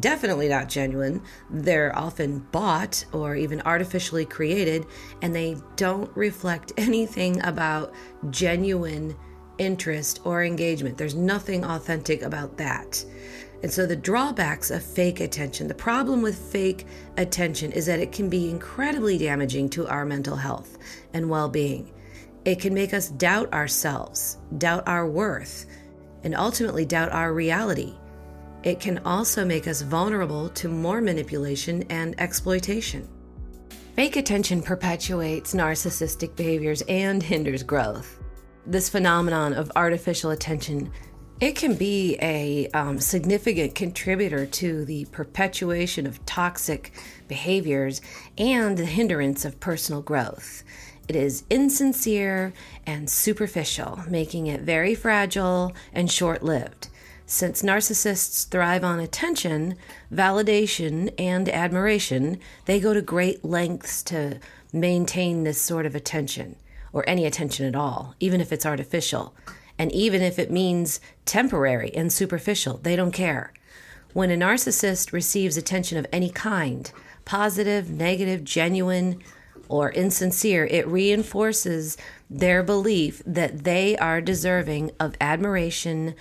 definitely 0.00 0.48
not 0.48 0.68
genuine. 0.68 1.22
They're 1.50 1.96
often 1.96 2.40
bought 2.52 3.04
or 3.12 3.36
even 3.36 3.60
artificially 3.62 4.24
created, 4.24 4.86
and 5.22 5.34
they 5.34 5.56
don't 5.76 6.10
reflect 6.16 6.72
anything 6.76 7.44
about 7.44 7.92
genuine 8.30 9.16
interest 9.58 10.20
or 10.24 10.42
engagement. 10.44 10.98
There's 10.98 11.14
nothing 11.14 11.64
authentic 11.64 12.22
about 12.22 12.56
that. 12.58 13.04
And 13.62 13.72
so, 13.72 13.86
the 13.86 13.94
drawbacks 13.94 14.72
of 14.72 14.82
fake 14.82 15.20
attention, 15.20 15.68
the 15.68 15.74
problem 15.74 16.20
with 16.20 16.36
fake 16.36 16.84
attention 17.16 17.70
is 17.70 17.86
that 17.86 18.00
it 18.00 18.10
can 18.10 18.28
be 18.28 18.50
incredibly 18.50 19.18
damaging 19.18 19.70
to 19.70 19.86
our 19.86 20.04
mental 20.04 20.34
health 20.34 20.78
and 21.14 21.30
well 21.30 21.48
being. 21.48 21.92
It 22.44 22.58
can 22.58 22.74
make 22.74 22.92
us 22.92 23.08
doubt 23.08 23.52
ourselves, 23.52 24.38
doubt 24.58 24.82
our 24.88 25.08
worth, 25.08 25.66
and 26.24 26.34
ultimately 26.34 26.84
doubt 26.84 27.12
our 27.12 27.32
reality. 27.32 27.94
It 28.62 28.78
can 28.78 28.98
also 29.04 29.44
make 29.44 29.66
us 29.66 29.82
vulnerable 29.82 30.48
to 30.50 30.68
more 30.68 31.00
manipulation 31.00 31.82
and 31.90 32.14
exploitation. 32.20 33.08
Fake 33.96 34.16
attention 34.16 34.62
perpetuates 34.62 35.54
narcissistic 35.54 36.36
behaviors 36.36 36.82
and 36.82 37.22
hinders 37.22 37.62
growth. 37.62 38.20
This 38.64 38.88
phenomenon 38.88 39.52
of 39.52 39.72
artificial 39.74 40.30
attention 40.30 40.92
it 41.42 41.56
can 41.56 41.74
be 41.74 42.16
a 42.22 42.68
um, 42.68 43.00
significant 43.00 43.74
contributor 43.74 44.46
to 44.46 44.84
the 44.84 45.06
perpetuation 45.06 46.06
of 46.06 46.24
toxic 46.24 46.92
behaviors 47.26 48.00
and 48.38 48.78
the 48.78 48.84
hindrance 48.84 49.44
of 49.44 49.58
personal 49.58 50.02
growth. 50.02 50.62
It 51.08 51.16
is 51.16 51.42
insincere 51.50 52.52
and 52.86 53.10
superficial, 53.10 54.04
making 54.08 54.46
it 54.46 54.60
very 54.60 54.94
fragile 54.94 55.72
and 55.92 56.08
short 56.08 56.44
lived. 56.44 56.86
Since 57.26 57.62
narcissists 57.62 58.48
thrive 58.48 58.84
on 58.84 59.00
attention, 59.00 59.76
validation, 60.12 61.12
and 61.18 61.48
admiration, 61.48 62.38
they 62.66 62.80
go 62.80 62.92
to 62.92 63.02
great 63.02 63.44
lengths 63.44 64.02
to 64.04 64.38
maintain 64.72 65.44
this 65.44 65.60
sort 65.60 65.86
of 65.86 65.94
attention, 65.94 66.56
or 66.92 67.08
any 67.08 67.24
attention 67.24 67.66
at 67.66 67.76
all, 67.76 68.14
even 68.20 68.40
if 68.40 68.52
it's 68.52 68.66
artificial. 68.66 69.34
And 69.78 69.90
even 69.92 70.22
if 70.22 70.38
it 70.38 70.50
means 70.50 71.00
temporary 71.24 71.94
and 71.94 72.12
superficial, 72.12 72.78
they 72.78 72.96
don't 72.96 73.12
care. 73.12 73.52
When 74.12 74.30
a 74.30 74.36
narcissist 74.36 75.12
receives 75.12 75.56
attention 75.56 75.96
of 75.96 76.06
any 76.12 76.28
kind, 76.28 76.90
positive, 77.24 77.88
negative, 77.88 78.44
genuine, 78.44 79.22
or 79.68 79.90
insincere, 79.90 80.66
it 80.66 80.86
reinforces 80.86 81.96
their 82.28 82.62
belief 82.62 83.22
that 83.24 83.64
they 83.64 83.96
are 83.96 84.20
deserving 84.20 84.90
of 85.00 85.16
admiration, 85.18 86.14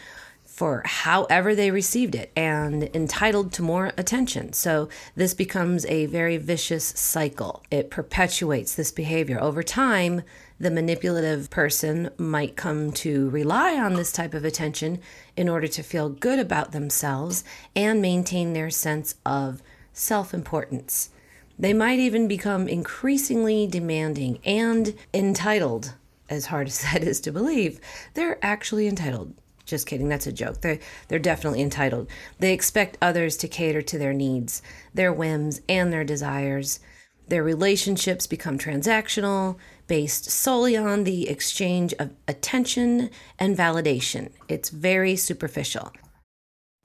for 0.62 0.84
however 0.86 1.56
they 1.56 1.72
received 1.72 2.14
it 2.14 2.32
and 2.36 2.84
entitled 2.94 3.52
to 3.52 3.64
more 3.64 3.92
attention. 3.98 4.54
So 4.54 4.90
this 5.16 5.34
becomes 5.34 5.88
a 5.88 6.06
very 6.06 6.38
vicious 6.38 6.86
cycle. 6.86 7.64
It 7.72 7.90
perpetuates 7.90 8.76
this 8.76 8.92
behavior. 8.92 9.42
Over 9.42 9.64
time, 9.64 10.22
the 10.60 10.70
manipulative 10.70 11.50
person 11.50 12.12
might 12.16 12.56
come 12.56 12.92
to 12.92 13.32
rely 13.32 13.76
on 13.76 13.96
this 13.96 14.12
type 14.12 14.36
of 14.36 14.46
attention 14.46 15.00
in 15.36 15.50
order 15.50 15.68
to 15.68 15.82
feel 15.82 16.10
good 16.10 16.38
about 16.38 16.74
themselves 16.74 17.44
and 17.76 18.00
maintain 18.00 18.54
their 18.54 18.70
sense 18.70 19.16
of 19.26 19.64
self 19.94 20.32
importance. 20.32 21.10
They 21.58 21.74
might 21.74 21.98
even 21.98 22.28
become 22.28 22.68
increasingly 22.68 23.66
demanding 23.66 24.38
and 24.46 24.94
entitled. 25.12 25.96
As 26.30 26.46
hard 26.46 26.68
as 26.68 26.82
that 26.94 27.02
is 27.02 27.20
to 27.22 27.32
believe, 27.32 27.80
they're 28.14 28.38
actually 28.46 28.88
entitled 28.88 29.34
just 29.72 29.88
kidding, 29.88 30.08
that's 30.08 30.28
a 30.28 30.32
joke. 30.32 30.62
They're, 30.62 30.78
they're 31.08 31.18
definitely 31.18 31.62
entitled. 31.62 32.08
They 32.38 32.54
expect 32.54 32.98
others 33.02 33.36
to 33.38 33.48
cater 33.48 33.82
to 33.82 33.98
their 33.98 34.14
needs, 34.14 34.62
their 34.94 35.12
whims, 35.12 35.62
and 35.68 35.92
their 35.92 36.04
desires. 36.04 36.80
Their 37.28 37.44
relationships 37.44 38.28
become 38.28 38.60
transactional, 38.60 39.58
based 39.88 40.30
solely 40.30 40.78
on 40.78 41.06
the 41.06 41.28
exchange 41.28 41.94
of 41.98 42.12
attention 42.28 43.10
and 43.40 43.58
validation. 43.58 44.30
It's 44.48 44.70
very 44.70 45.16
superficial. 45.16 45.92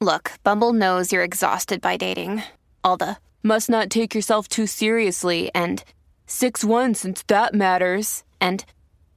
Look, 0.01 0.33
Bumble 0.43 0.73
knows 0.73 1.13
you're 1.13 1.23
exhausted 1.23 1.81
by 1.81 1.97
dating. 1.97 2.43
All 2.83 2.97
the 2.97 3.19
must 3.43 3.69
not 3.69 3.91
take 3.91 4.15
yourself 4.15 4.49
too 4.49 4.67
seriously 4.67 5.51
and 5.55 5.83
6 6.27 6.65
1 6.65 6.95
since 6.95 7.23
that 7.29 7.55
matters. 7.55 8.25
And 8.41 8.65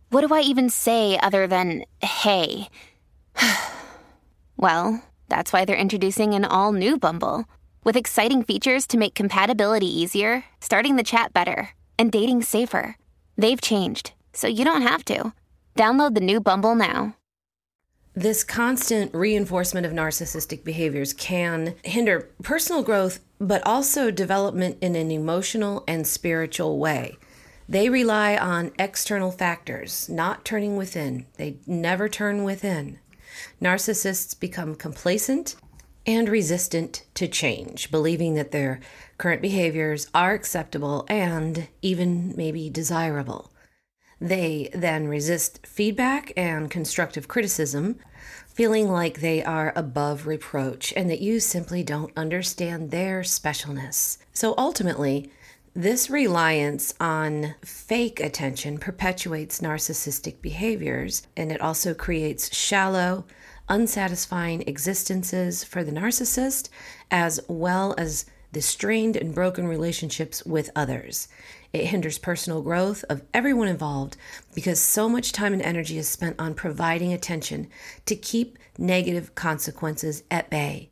what 0.09 0.27
do 0.27 0.33
I 0.33 0.41
even 0.41 0.69
say 0.69 1.19
other 1.19 1.47
than 1.47 1.83
hey? 2.01 2.69
well, 4.57 5.03
that's 5.27 5.53
why 5.53 5.65
they're 5.65 5.75
introducing 5.75 6.33
an 6.33 6.45
all 6.45 6.71
new 6.71 6.97
Bumble 6.97 7.45
with 7.83 7.95
exciting 7.95 8.43
features 8.43 8.85
to 8.87 8.97
make 8.97 9.15
compatibility 9.15 9.87
easier, 9.87 10.45
starting 10.59 10.95
the 10.95 11.03
chat 11.03 11.33
better, 11.33 11.69
and 11.97 12.11
dating 12.11 12.43
safer. 12.43 12.97
They've 13.37 13.61
changed, 13.61 14.13
so 14.33 14.47
you 14.47 14.65
don't 14.65 14.81
have 14.81 15.05
to. 15.05 15.33
Download 15.75 16.13
the 16.13 16.21
new 16.21 16.41
Bumble 16.41 16.75
now. 16.75 17.15
This 18.15 18.43
constant 18.43 19.13
reinforcement 19.13 19.85
of 19.85 19.93
narcissistic 19.93 20.63
behaviors 20.65 21.13
can 21.13 21.75
hinder 21.85 22.29
personal 22.43 22.83
growth, 22.83 23.19
but 23.39 23.65
also 23.65 24.11
development 24.11 24.77
in 24.81 24.95
an 24.95 25.09
emotional 25.09 25.83
and 25.87 26.05
spiritual 26.05 26.79
way. 26.79 27.17
They 27.69 27.87
rely 27.87 28.35
on 28.35 28.71
external 28.79 29.31
factors, 29.31 30.09
not 30.09 30.43
turning 30.43 30.75
within. 30.75 31.27
They 31.37 31.57
never 31.67 32.09
turn 32.09 32.43
within. 32.43 32.99
Narcissists 33.61 34.39
become 34.39 34.75
complacent 34.75 35.55
and 36.05 36.29
resistant 36.29 37.03
to 37.13 37.27
change, 37.27 37.91
believing 37.91 38.33
that 38.35 38.51
their 38.51 38.79
current 39.17 39.41
behaviors 39.41 40.07
are 40.13 40.33
acceptable 40.33 41.05
and 41.09 41.67
even 41.81 42.33
maybe 42.35 42.69
desirable. 42.69 43.51
They 44.21 44.69
then 44.73 45.07
resist 45.07 45.65
feedback 45.65 46.33
and 46.35 46.69
constructive 46.69 47.27
criticism, 47.27 47.99
feeling 48.47 48.89
like 48.89 49.21
they 49.21 49.43
are 49.43 49.71
above 49.75 50.27
reproach 50.27 50.91
and 50.97 51.09
that 51.09 51.21
you 51.21 51.39
simply 51.39 51.83
don't 51.83 52.11
understand 52.17 52.91
their 52.91 53.21
specialness. 53.21 54.17
So 54.33 54.53
ultimately, 54.57 55.31
this 55.73 56.09
reliance 56.09 56.93
on 56.99 57.55
fake 57.63 58.19
attention 58.19 58.77
perpetuates 58.77 59.61
narcissistic 59.61 60.41
behaviors 60.41 61.27
and 61.37 61.51
it 61.51 61.61
also 61.61 61.93
creates 61.93 62.53
shallow, 62.55 63.25
unsatisfying 63.67 64.63
existences 64.67 65.63
for 65.63 65.83
the 65.83 65.91
narcissist 65.91 66.69
as 67.11 67.39
well 67.47 67.93
as 67.97 68.25
the 68.51 68.61
strained 68.61 69.15
and 69.15 69.35
broken 69.35 69.67
relationships 69.67 70.43
with 70.43 70.71
others. 70.75 71.27
It 71.71 71.85
hinders 71.85 72.17
personal 72.17 72.63
growth 72.63 73.05
of 73.09 73.21
everyone 73.31 73.67
involved 73.67 74.17
because 74.55 74.79
so 74.79 75.07
much 75.07 75.31
time 75.31 75.53
and 75.53 75.61
energy 75.61 75.99
is 75.99 76.09
spent 76.09 76.35
on 76.39 76.55
providing 76.55 77.13
attention 77.13 77.67
to 78.07 78.15
keep 78.15 78.57
negative 78.77 79.35
consequences 79.35 80.23
at 80.31 80.49
bay. 80.49 80.89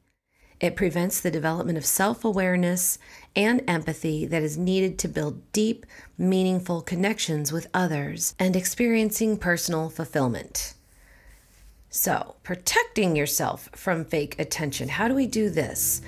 It 0.60 0.76
prevents 0.76 1.22
the 1.22 1.30
development 1.30 1.78
of 1.78 1.86
self 1.86 2.26
awareness 2.26 2.98
and 3.36 3.62
empathy 3.68 4.26
that 4.26 4.42
is 4.42 4.58
needed 4.58 4.98
to 5.00 5.08
build 5.08 5.52
deep, 5.52 5.86
meaningful 6.18 6.82
connections 6.82 7.52
with 7.52 7.68
others 7.74 8.34
and 8.40 8.56
experiencing 8.56 9.38
personal 9.38 9.90
fulfillment. 9.90 10.74
So, 11.90 12.36
protecting 12.44 13.16
yourself 13.16 13.70
from 13.74 14.04
fake 14.04 14.40
attention. 14.40 14.90
How 14.90 15.08
do 15.08 15.14
we 15.14 15.28
do 15.28 15.50
this? 15.50 16.02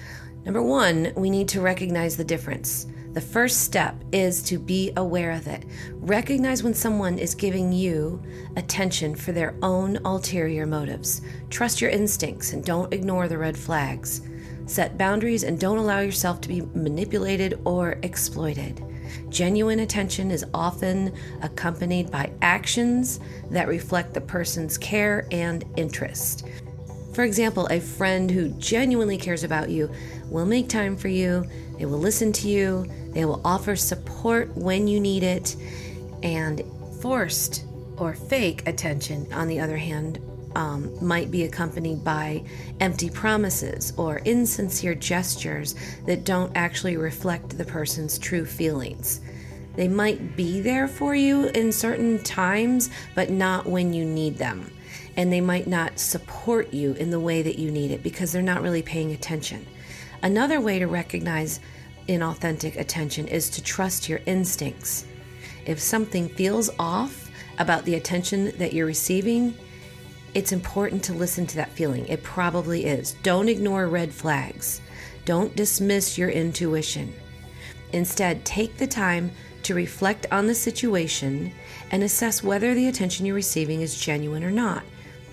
Number 0.43 0.63
one, 0.63 1.13
we 1.15 1.29
need 1.29 1.47
to 1.49 1.61
recognize 1.61 2.17
the 2.17 2.23
difference. 2.23 2.87
The 3.13 3.21
first 3.21 3.61
step 3.61 3.95
is 4.11 4.41
to 4.43 4.57
be 4.57 4.93
aware 4.97 5.31
of 5.31 5.47
it. 5.47 5.65
Recognize 5.93 6.63
when 6.63 6.73
someone 6.73 7.17
is 7.19 7.35
giving 7.35 7.71
you 7.71 8.21
attention 8.55 9.15
for 9.15 9.31
their 9.31 9.55
own 9.61 9.97
ulterior 10.05 10.65
motives. 10.65 11.21
Trust 11.49 11.81
your 11.81 11.89
instincts 11.89 12.53
and 12.53 12.63
don't 12.63 12.93
ignore 12.93 13.27
the 13.27 13.37
red 13.37 13.57
flags. 13.57 14.21
Set 14.69 14.99
boundaries 14.99 15.41
and 15.41 15.59
don't 15.59 15.79
allow 15.79 15.99
yourself 15.99 16.41
to 16.41 16.47
be 16.47 16.61
manipulated 16.61 17.59
or 17.65 17.97
exploited. 18.03 18.83
Genuine 19.29 19.79
attention 19.79 20.29
is 20.29 20.45
often 20.53 21.11
accompanied 21.41 22.11
by 22.11 22.31
actions 22.43 23.19
that 23.49 23.67
reflect 23.67 24.13
the 24.13 24.21
person's 24.21 24.77
care 24.77 25.27
and 25.31 25.65
interest. 25.75 26.47
For 27.15 27.23
example, 27.23 27.65
a 27.71 27.79
friend 27.79 28.29
who 28.29 28.49
genuinely 28.59 29.17
cares 29.17 29.43
about 29.43 29.71
you 29.71 29.89
will 30.29 30.45
make 30.45 30.69
time 30.69 30.95
for 30.95 31.07
you, 31.07 31.47
they 31.79 31.85
will 31.85 31.97
listen 31.97 32.31
to 32.33 32.47
you, 32.47 32.85
they 33.09 33.25
will 33.25 33.41
offer 33.43 33.75
support 33.75 34.55
when 34.55 34.87
you 34.87 34.99
need 34.99 35.23
it, 35.23 35.55
and 36.21 36.61
forced 37.01 37.65
or 37.97 38.13
fake 38.13 38.67
attention, 38.67 39.25
on 39.33 39.47
the 39.47 39.59
other 39.59 39.77
hand, 39.77 40.19
um, 40.55 40.91
might 41.05 41.31
be 41.31 41.43
accompanied 41.43 42.03
by 42.03 42.43
empty 42.79 43.09
promises 43.09 43.93
or 43.97 44.19
insincere 44.19 44.95
gestures 44.95 45.75
that 46.05 46.23
don't 46.23 46.51
actually 46.55 46.97
reflect 46.97 47.57
the 47.57 47.65
person's 47.65 48.17
true 48.17 48.45
feelings. 48.45 49.21
They 49.75 49.87
might 49.87 50.35
be 50.35 50.61
there 50.61 50.87
for 50.87 51.15
you 51.15 51.45
in 51.47 51.71
certain 51.71 52.21
times, 52.23 52.89
but 53.15 53.29
not 53.29 53.65
when 53.65 53.93
you 53.93 54.03
need 54.03 54.37
them. 54.37 54.71
And 55.15 55.31
they 55.31 55.41
might 55.41 55.67
not 55.67 55.99
support 55.99 56.73
you 56.73 56.93
in 56.93 57.11
the 57.11 57.19
way 57.19 57.41
that 57.41 57.59
you 57.59 57.71
need 57.71 57.91
it 57.91 58.03
because 58.03 58.31
they're 58.31 58.41
not 58.41 58.61
really 58.61 58.81
paying 58.81 59.11
attention. 59.11 59.65
Another 60.21 60.59
way 60.59 60.79
to 60.79 60.87
recognize 60.87 61.59
inauthentic 62.07 62.77
attention 62.77 63.27
is 63.27 63.49
to 63.51 63.63
trust 63.63 64.09
your 64.09 64.19
instincts. 64.25 65.05
If 65.65 65.79
something 65.79 66.27
feels 66.27 66.69
off 66.79 67.29
about 67.59 67.85
the 67.85 67.95
attention 67.95 68.57
that 68.57 68.73
you're 68.73 68.85
receiving, 68.85 69.53
it's 70.33 70.51
important 70.51 71.03
to 71.03 71.13
listen 71.13 71.47
to 71.47 71.55
that 71.57 71.71
feeling. 71.71 72.07
It 72.07 72.23
probably 72.23 72.85
is. 72.85 73.15
Don't 73.23 73.49
ignore 73.49 73.87
red 73.87 74.13
flags. 74.13 74.81
Don't 75.25 75.55
dismiss 75.55 76.17
your 76.17 76.29
intuition. 76.29 77.13
Instead, 77.93 78.45
take 78.45 78.77
the 78.77 78.87
time 78.87 79.31
to 79.63 79.73
reflect 79.73 80.25
on 80.31 80.47
the 80.47 80.55
situation 80.55 81.51
and 81.91 82.03
assess 82.03 82.43
whether 82.43 82.73
the 82.73 82.87
attention 82.87 83.25
you're 83.25 83.35
receiving 83.35 83.81
is 83.81 83.99
genuine 83.99 84.43
or 84.43 84.51
not. 84.51 84.83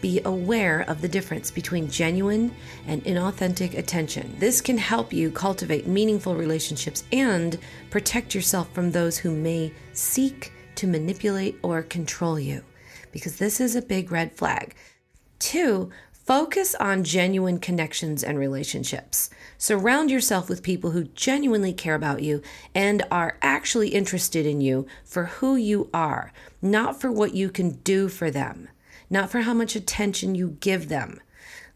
Be 0.00 0.20
aware 0.24 0.80
of 0.82 1.00
the 1.00 1.08
difference 1.08 1.50
between 1.50 1.90
genuine 1.90 2.54
and 2.86 3.02
inauthentic 3.04 3.76
attention. 3.76 4.36
This 4.38 4.60
can 4.60 4.78
help 4.78 5.12
you 5.12 5.30
cultivate 5.30 5.86
meaningful 5.86 6.34
relationships 6.34 7.04
and 7.12 7.58
protect 7.90 8.34
yourself 8.34 8.72
from 8.72 8.90
those 8.90 9.18
who 9.18 9.30
may 9.30 9.72
seek 9.92 10.52
to 10.76 10.86
manipulate 10.86 11.58
or 11.62 11.82
control 11.82 12.38
you 12.38 12.62
because 13.16 13.36
this 13.36 13.60
is 13.60 13.74
a 13.74 13.82
big 13.82 14.12
red 14.12 14.32
flag. 14.32 14.74
Two, 15.38 15.90
focus 16.12 16.74
on 16.74 17.04
genuine 17.04 17.58
connections 17.58 18.22
and 18.22 18.38
relationships. 18.38 19.30
Surround 19.58 20.10
yourself 20.10 20.48
with 20.48 20.62
people 20.62 20.90
who 20.90 21.04
genuinely 21.04 21.72
care 21.72 21.94
about 21.94 22.22
you 22.22 22.42
and 22.74 23.02
are 23.10 23.38
actually 23.40 23.88
interested 23.88 24.44
in 24.44 24.60
you 24.60 24.86
for 25.04 25.24
who 25.24 25.56
you 25.56 25.88
are, 25.94 26.32
not 26.60 27.00
for 27.00 27.10
what 27.10 27.34
you 27.34 27.48
can 27.48 27.70
do 27.76 28.08
for 28.08 28.30
them, 28.30 28.68
not 29.08 29.30
for 29.30 29.40
how 29.40 29.54
much 29.54 29.74
attention 29.74 30.34
you 30.34 30.56
give 30.60 30.88
them. 30.88 31.20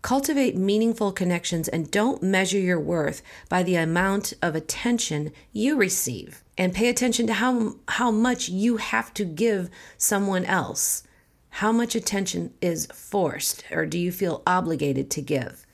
Cultivate 0.03 0.57
meaningful 0.57 1.12
connections 1.12 1.68
and 1.68 1.90
don't 1.90 2.22
measure 2.22 2.59
your 2.59 2.81
worth 2.81 3.22
by 3.48 3.62
the 3.62 3.76
amount 3.76 4.33
of 4.40 4.55
attention 4.55 5.31
you 5.53 5.76
receive. 5.76 6.42
And 6.57 6.74
pay 6.74 6.88
attention 6.88 7.26
to 7.26 7.35
how, 7.35 7.76
how 7.88 8.11
much 8.11 8.48
you 8.48 8.79
have 8.79 9.12
to 9.14 9.24
give 9.24 9.70
someone 9.98 10.44
else. 10.44 11.03
How 11.51 11.73
much 11.73 11.95
attention 11.95 12.55
is 12.61 12.87
forced 12.87 13.65
or 13.71 13.85
do 13.85 13.99
you 13.99 14.13
feel 14.13 14.43
obligated 14.47 15.11
to 15.11 15.23
give? 15.23 15.67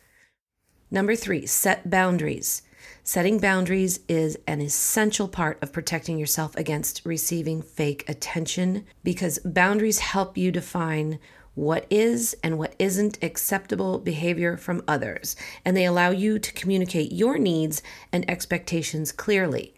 Number 0.91 1.15
three, 1.15 1.47
set 1.47 1.91
boundaries. 1.91 2.63
Setting 3.05 3.39
boundaries 3.39 4.01
is 4.09 4.39
an 4.47 4.61
essential 4.61 5.29
part 5.29 5.63
of 5.63 5.73
protecting 5.73 6.19
yourself 6.19 6.57
against 6.57 7.03
receiving 7.05 7.63
fake 7.63 8.05
attention 8.09 8.85
because 9.05 9.39
boundaries 9.45 9.99
help 9.99 10.37
you 10.37 10.51
define 10.51 11.19
what 11.55 11.87
is 11.89 12.37
and 12.43 12.59
what 12.59 12.75
isn't 12.79 13.23
acceptable 13.23 13.99
behavior 13.99 14.57
from 14.57 14.83
others, 14.87 15.37
and 15.65 15.77
they 15.77 15.87
allow 15.87 16.11
you 16.11 16.39
to 16.39 16.53
communicate 16.53 17.13
your 17.13 17.39
needs 17.39 17.83
and 18.13 18.29
expectations 18.29 19.11
clearly. 19.11 19.75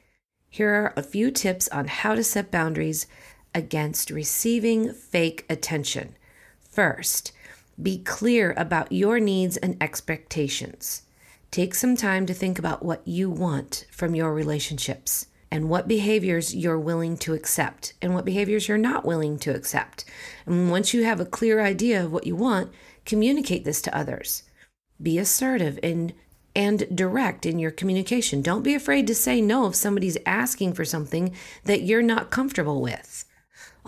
Here 0.51 0.71
are 0.71 0.95
a 0.97 1.03
few 1.03 1.31
tips 1.31 1.69
on 1.69 1.87
how 1.87 2.15
to 2.15 2.25
set 2.25 2.51
boundaries 2.51 3.07
against 3.59 4.11
receiving 4.11 4.93
fake 4.93 5.45
attention. 5.51 6.15
First, 6.71 7.33
be 7.83 7.99
clear 7.99 8.55
about 8.57 8.93
your 8.93 9.19
needs 9.19 9.57
and 9.57 9.77
expectations. 9.83 11.03
Take 11.51 11.75
some 11.75 11.97
time 11.97 12.25
to 12.27 12.35
think 12.35 12.57
about 12.57 12.85
what 12.85 13.07
you 13.07 13.29
want 13.29 13.87
from 13.91 14.15
your 14.15 14.33
relationships 14.33 15.27
and 15.51 15.69
what 15.69 15.89
behaviors 15.89 16.55
you're 16.55 16.79
willing 16.79 17.17
to 17.17 17.35
accept 17.35 17.95
and 18.01 18.15
what 18.15 18.25
behaviors 18.25 18.69
you're 18.69 18.79
not 18.79 19.05
willing 19.05 19.39
to 19.41 19.55
accept. 19.55 20.05
And 20.47 20.71
once 20.71 20.95
you 20.95 21.03
have 21.03 21.19
a 21.19 21.27
clear 21.27 21.61
idea 21.61 22.05
of 22.05 22.13
what 22.13 22.27
you 22.27 22.37
want, 22.37 22.71
communicate 23.05 23.65
this 23.65 23.83
to 23.83 23.97
others. 23.97 24.45
Be 25.03 25.19
assertive 25.19 25.81
and 25.83 26.13
and 26.57 26.89
direct 26.97 27.47
in 27.47 27.59
your 27.59 27.71
communication. 27.71 28.43
Don't 28.43 28.65
be 28.65 28.75
afraid 28.75 29.07
to 29.07 29.15
say 29.15 29.41
no 29.41 29.67
if 29.67 29.77
somebody's 29.77 30.19
asking 30.27 30.73
for 30.73 30.85
something 30.85 31.33
that 31.65 31.83
you're 31.83 32.03
not 32.03 32.31
comfortable 32.31 32.83
with. 32.83 33.25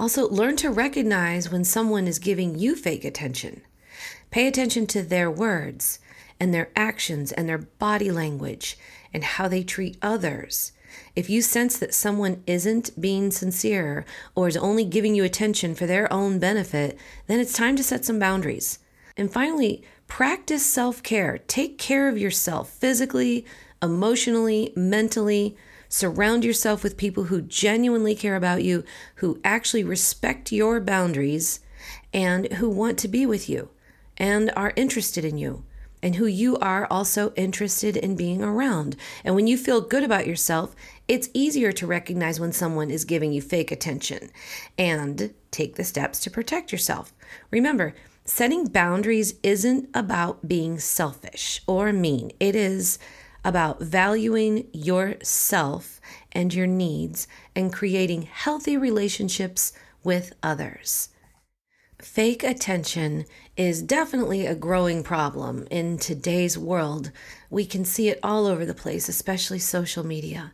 Also, 0.01 0.27
learn 0.31 0.57
to 0.57 0.71
recognize 0.71 1.53
when 1.53 1.63
someone 1.63 2.09
is 2.09 2.19
giving 2.19 2.59
you 2.59 2.75
fake 2.75 3.05
attention. 3.05 3.61
Pay 4.31 4.47
attention 4.47 4.87
to 4.87 5.03
their 5.03 5.31
words 5.31 5.99
and 6.41 6.55
their 6.55 6.71
actions 6.75 7.33
and 7.33 7.47
their 7.47 7.59
body 7.59 8.11
language 8.11 8.79
and 9.13 9.23
how 9.23 9.47
they 9.47 9.63
treat 9.63 9.99
others. 10.01 10.73
If 11.15 11.29
you 11.29 11.43
sense 11.43 11.77
that 11.77 11.93
someone 11.93 12.43
isn't 12.47 12.99
being 12.99 13.31
sincere 13.31 14.07
or 14.35 14.49
is 14.49 14.57
only 14.57 14.87
giving 14.87 15.15
you 15.15 15.23
attention 15.23 15.75
for 15.75 15.85
their 15.85 16.11
own 16.11 16.39
benefit, 16.39 16.99
then 17.27 17.39
it's 17.39 17.53
time 17.53 17.77
to 17.77 17.85
set 17.85 18.07
some 18.07 18.19
boundaries. 18.19 18.79
And 19.19 19.31
finally, 19.31 19.83
practice 20.07 20.65
self 20.65 21.03
care. 21.03 21.37
Take 21.47 21.77
care 21.77 22.09
of 22.09 22.17
yourself 22.17 22.71
physically, 22.71 23.45
emotionally, 23.83 24.73
mentally. 24.75 25.59
Surround 25.93 26.45
yourself 26.45 26.85
with 26.85 26.97
people 26.97 27.25
who 27.25 27.43
genuinely 27.43 28.15
care 28.15 28.37
about 28.37 28.63
you, 28.63 28.85
who 29.17 29.41
actually 29.43 29.83
respect 29.83 30.53
your 30.53 30.81
boundaries, 30.81 31.59
and 32.15 32.51
who 32.55 32.71
want 32.71 32.97
to 32.97 33.09
be 33.09 33.27
with 33.27 33.49
you 33.51 33.69
and 34.17 34.53
are 34.55 34.73
interested 34.77 35.25
in 35.25 35.37
you, 35.37 35.65
and 36.01 36.15
who 36.15 36.27
you 36.27 36.57
are 36.59 36.87
also 36.93 37.33
interested 37.35 37.97
in 37.97 38.15
being 38.15 38.41
around. 38.41 38.95
And 39.25 39.35
when 39.35 39.49
you 39.49 39.59
feel 39.59 39.81
good 39.81 40.05
about 40.05 40.29
yourself, 40.29 40.77
it's 41.09 41.29
easier 41.35 41.73
to 41.73 41.89
recognize 41.89 42.39
when 42.39 42.53
someone 42.53 42.91
is 42.91 43.05
giving 43.05 43.33
you 43.33 43.43
fake 43.43 43.73
attention 43.73 44.31
and 44.79 45.35
take 45.51 45.75
the 45.75 45.83
steps 45.83 46.21
to 46.21 46.31
protect 46.31 46.71
yourself. 46.71 47.13
Remember, 47.51 47.95
setting 48.25 48.67
boundaries 48.67 49.35
isn't 49.43 49.89
about 49.93 50.47
being 50.47 50.79
selfish 50.79 51.63
or 51.67 51.93
mean, 51.93 52.31
it 52.39 52.55
is 52.55 52.97
about 53.45 53.81
valuing 53.81 54.69
yourself 54.73 56.01
and 56.33 56.53
your 56.53 56.67
needs 56.67 57.27
and 57.55 57.73
creating 57.73 58.23
healthy 58.23 58.77
relationships 58.77 59.73
with 60.03 60.33
others. 60.43 61.11
Fake 62.01 62.43
attention 62.43 63.27
is 63.59 63.83
definitely 63.83 64.47
a 64.47 64.55
growing 64.55 65.03
problem 65.03 65.67
in 65.71 65.99
today's 65.99 66.57
world. 66.57 67.11
We 67.51 67.67
can 67.67 67.85
see 67.85 68.09
it 68.09 68.19
all 68.23 68.47
over 68.47 68.65
the 68.65 68.73
place, 68.73 69.07
especially 69.09 69.59
social 69.59 70.05
media. 70.05 70.53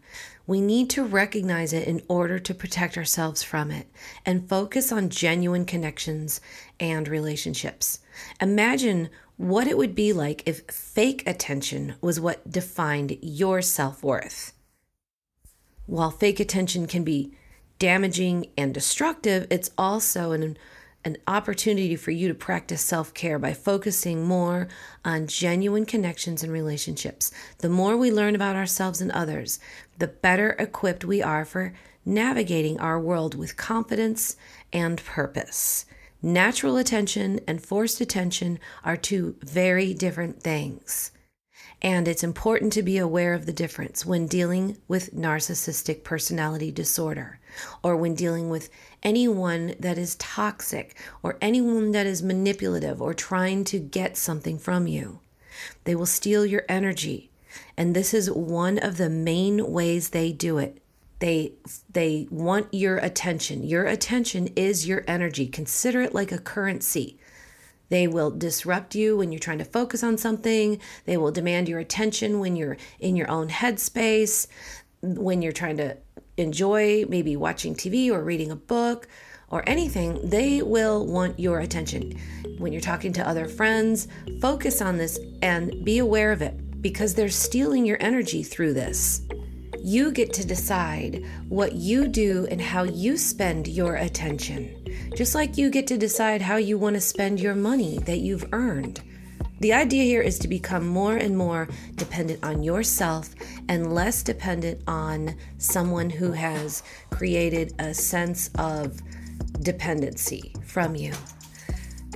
We 0.49 0.61
need 0.61 0.91
to 0.91 1.05
recognize 1.05 1.73
it 1.73 1.87
in 1.87 2.03
order 2.09 2.41
to 2.41 2.55
protect 2.55 2.97
ourselves 2.97 3.45
from 3.45 3.71
it 3.71 3.87
and 4.25 4.49
focus 4.49 4.91
on 4.91 5.09
genuine 5.09 5.65
connections 5.65 6.41
and 6.81 7.07
relationships. 7.07 8.01
Imagine 8.41 9.09
what 9.37 9.67
it 9.67 9.77
would 9.77 9.95
be 9.95 10.13
like 10.13 10.43
if 10.47 10.63
fake 10.71 11.23
attention 11.27 11.95
was 12.01 12.19
what 12.21 12.51
defined 12.51 13.19
your 13.21 13.63
self 13.63 14.03
worth. 14.03 14.53
While 15.87 16.11
fake 16.11 16.41
attention 16.41 16.87
can 16.87 17.05
be 17.05 17.33
damaging 17.79 18.47
and 18.57 18.73
destructive, 18.73 19.47
it's 19.51 19.71
also 19.77 20.33
an 20.33 20.57
an 21.07 21.17
opportunity 21.29 21.95
for 21.95 22.11
you 22.11 22.27
to 22.27 22.35
practice 22.35 22.83
self 22.83 23.15
care 23.15 23.39
by 23.39 23.55
focusing 23.55 24.25
more 24.25 24.67
on 25.05 25.29
genuine 25.29 25.87
connections 25.87 26.43
and 26.43 26.53
relationships. 26.53 27.31
The 27.59 27.69
more 27.69 27.97
we 27.97 28.11
learn 28.11 28.35
about 28.35 28.57
ourselves 28.57 29.01
and 29.01 29.13
others, 29.13 29.61
the 29.99 30.09
better 30.09 30.57
equipped 30.59 31.05
we 31.05 31.23
are 31.23 31.45
for 31.45 31.75
navigating 32.05 32.81
our 32.81 32.99
world 32.99 33.37
with 33.37 33.57
confidence 33.57 34.37
and 34.73 35.03
purpose. 35.05 35.87
Natural 36.23 36.77
attention 36.77 37.41
and 37.47 37.63
forced 37.63 38.01
attention 38.01 38.59
are 38.85 38.97
two 38.97 39.37
very 39.43 39.93
different 39.93 40.43
things. 40.43 41.13
And 41.83 42.09
it's 42.09 42.25
important 42.25 42.73
to 42.73 42.83
be 42.83 42.97
aware 42.97 43.35
of 43.35 43.45
the 43.45 43.53
difference 43.53 44.07
when 44.07 44.27
dealing 44.27 44.79
with 44.89 45.15
narcissistic 45.15 46.05
personality 46.05 46.73
disorder 46.73 47.39
or 47.83 47.97
when 47.97 48.15
dealing 48.15 48.49
with 48.49 48.71
anyone 49.03 49.75
that 49.79 49.99
is 49.99 50.17
toxic 50.17 50.97
or 51.23 51.37
anyone 51.41 51.93
that 51.93 52.07
is 52.07 52.23
manipulative 52.23 53.03
or 53.03 53.13
trying 53.13 53.65
to 53.65 53.79
get 53.79 54.17
something 54.17 54.59
from 54.59 54.87
you. 54.87 55.21
They 55.85 55.95
will 55.95 56.07
steal 56.07 56.47
your 56.47 56.65
energy. 56.69 57.31
And 57.77 57.95
this 57.95 58.15
is 58.15 58.31
one 58.31 58.79
of 58.79 58.97
the 58.97 59.11
main 59.11 59.71
ways 59.71 60.11
they 60.11 60.33
do 60.33 60.59
it. 60.59 60.83
They 61.19 61.55
they 61.91 62.29
want 62.31 62.73
your 62.73 62.99
attention. 62.99 63.63
Your 63.63 63.85
attention 63.85 64.49
is 64.49 64.87
your 64.87 65.05
energy. 65.07 65.47
Consider 65.47 66.03
it 66.03 66.15
like 66.15 66.33
a 66.33 66.39
currency. 66.39 67.19
They 67.89 68.07
will 68.07 68.31
disrupt 68.31 68.95
you 68.95 69.17
when 69.17 69.33
you're 69.33 69.39
trying 69.39 69.59
to 69.59 69.65
focus 69.65 70.03
on 70.03 70.19
something. 70.19 70.81
They 71.05 71.17
will 71.17 71.31
demand 71.31 71.69
your 71.69 71.79
attention 71.79 72.41
when 72.41 72.57
you're 72.57 72.77
in 72.99 73.17
your 73.17 73.31
own 73.31 73.49
headspace, 73.49 74.47
when 75.03 75.41
you're 75.41 75.53
trying 75.53 75.77
to 75.79 75.97
enjoy 76.37 77.07
maybe 77.09 77.37
watching 77.37 77.75
TV 77.75 78.11
or 78.11 78.23
reading 78.23 78.51
a 78.51 78.57
book 78.57 79.09
or 79.49 79.63
anything. 79.69 80.29
They 80.29 80.63
will 80.63 81.07
want 81.07 81.39
your 81.39 81.61
attention. 81.61 82.19
When 82.59 82.73
you're 82.73 82.81
talking 82.81 83.13
to 83.15 83.27
other 83.27 83.47
friends, 83.47 84.09
focus 84.41 84.83
on 84.83 84.99
this 84.99 85.19
and 85.43 85.85
be 85.85 85.99
aware 85.99 86.33
of 86.33 86.43
it 86.43 86.83
because 86.83 87.15
they're 87.15 87.29
stealing 87.29 87.87
your 87.87 87.99
energy 88.01 88.43
through 88.43 88.75
this. 88.75 89.26
You 89.83 90.13
get 90.13 90.33
to 90.35 90.47
decide 90.47 91.25
what 91.49 91.75
you 91.75 92.09
do 92.09 92.47
and 92.51 92.61
how 92.61 92.85
you 92.85 93.17
spend 93.17 93.69
your 93.69 93.97
attention, 93.97 94.75
just 95.15 95.35
like 95.35 95.57
you 95.57 95.71
get 95.71 95.87
to 95.89 95.97
decide 95.97 96.43
how 96.43 96.57
you 96.57 96.79
want 96.79 96.95
to 96.95 97.01
spend 97.01 97.41
your 97.41 97.55
money 97.55 97.99
that 97.99 98.19
you've 98.19 98.49
earned. 98.53 99.01
The 99.61 99.73
idea 99.73 100.05
here 100.05 100.21
is 100.21 100.39
to 100.41 100.49
become 100.49 100.87
more 100.87 101.17
and 101.17 101.37
more 101.37 101.69
dependent 101.95 102.45
on 102.45 102.63
yourself 102.63 103.35
and 103.69 103.95
less 103.95 104.23
dependent 104.23 104.83
on 104.87 105.35
someone 105.59 106.11
who 106.11 106.33
has 106.33 106.83
created 107.11 107.73
a 107.79 107.95
sense 107.95 108.51
of 108.59 109.01
dependency 109.63 110.53
from 110.65 110.95
you. 110.95 111.13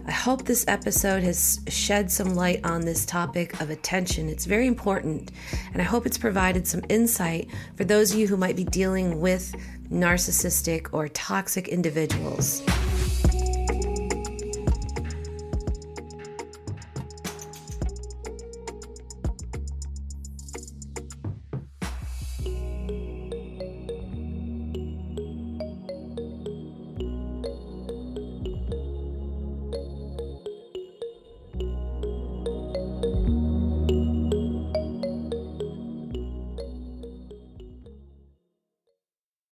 I 0.06 0.12
hope 0.12 0.44
this 0.44 0.64
episode 0.66 1.22
has 1.22 1.60
shed 1.68 2.10
some 2.10 2.34
light 2.34 2.64
on 2.64 2.80
this 2.82 3.04
topic 3.04 3.60
of 3.60 3.70
attention. 3.70 4.28
It's 4.28 4.46
very 4.46 4.66
important, 4.66 5.30
and 5.72 5.80
I 5.80 5.84
hope 5.84 6.06
it's 6.06 6.18
provided 6.18 6.66
some 6.66 6.82
insight 6.88 7.48
for 7.76 7.84
those 7.84 8.12
of 8.12 8.18
you 8.18 8.26
who 8.26 8.36
might 8.36 8.56
be 8.56 8.64
dealing 8.64 9.20
with 9.20 9.54
narcissistic 9.90 10.88
or 10.92 11.08
toxic 11.08 11.68
individuals. 11.68 12.62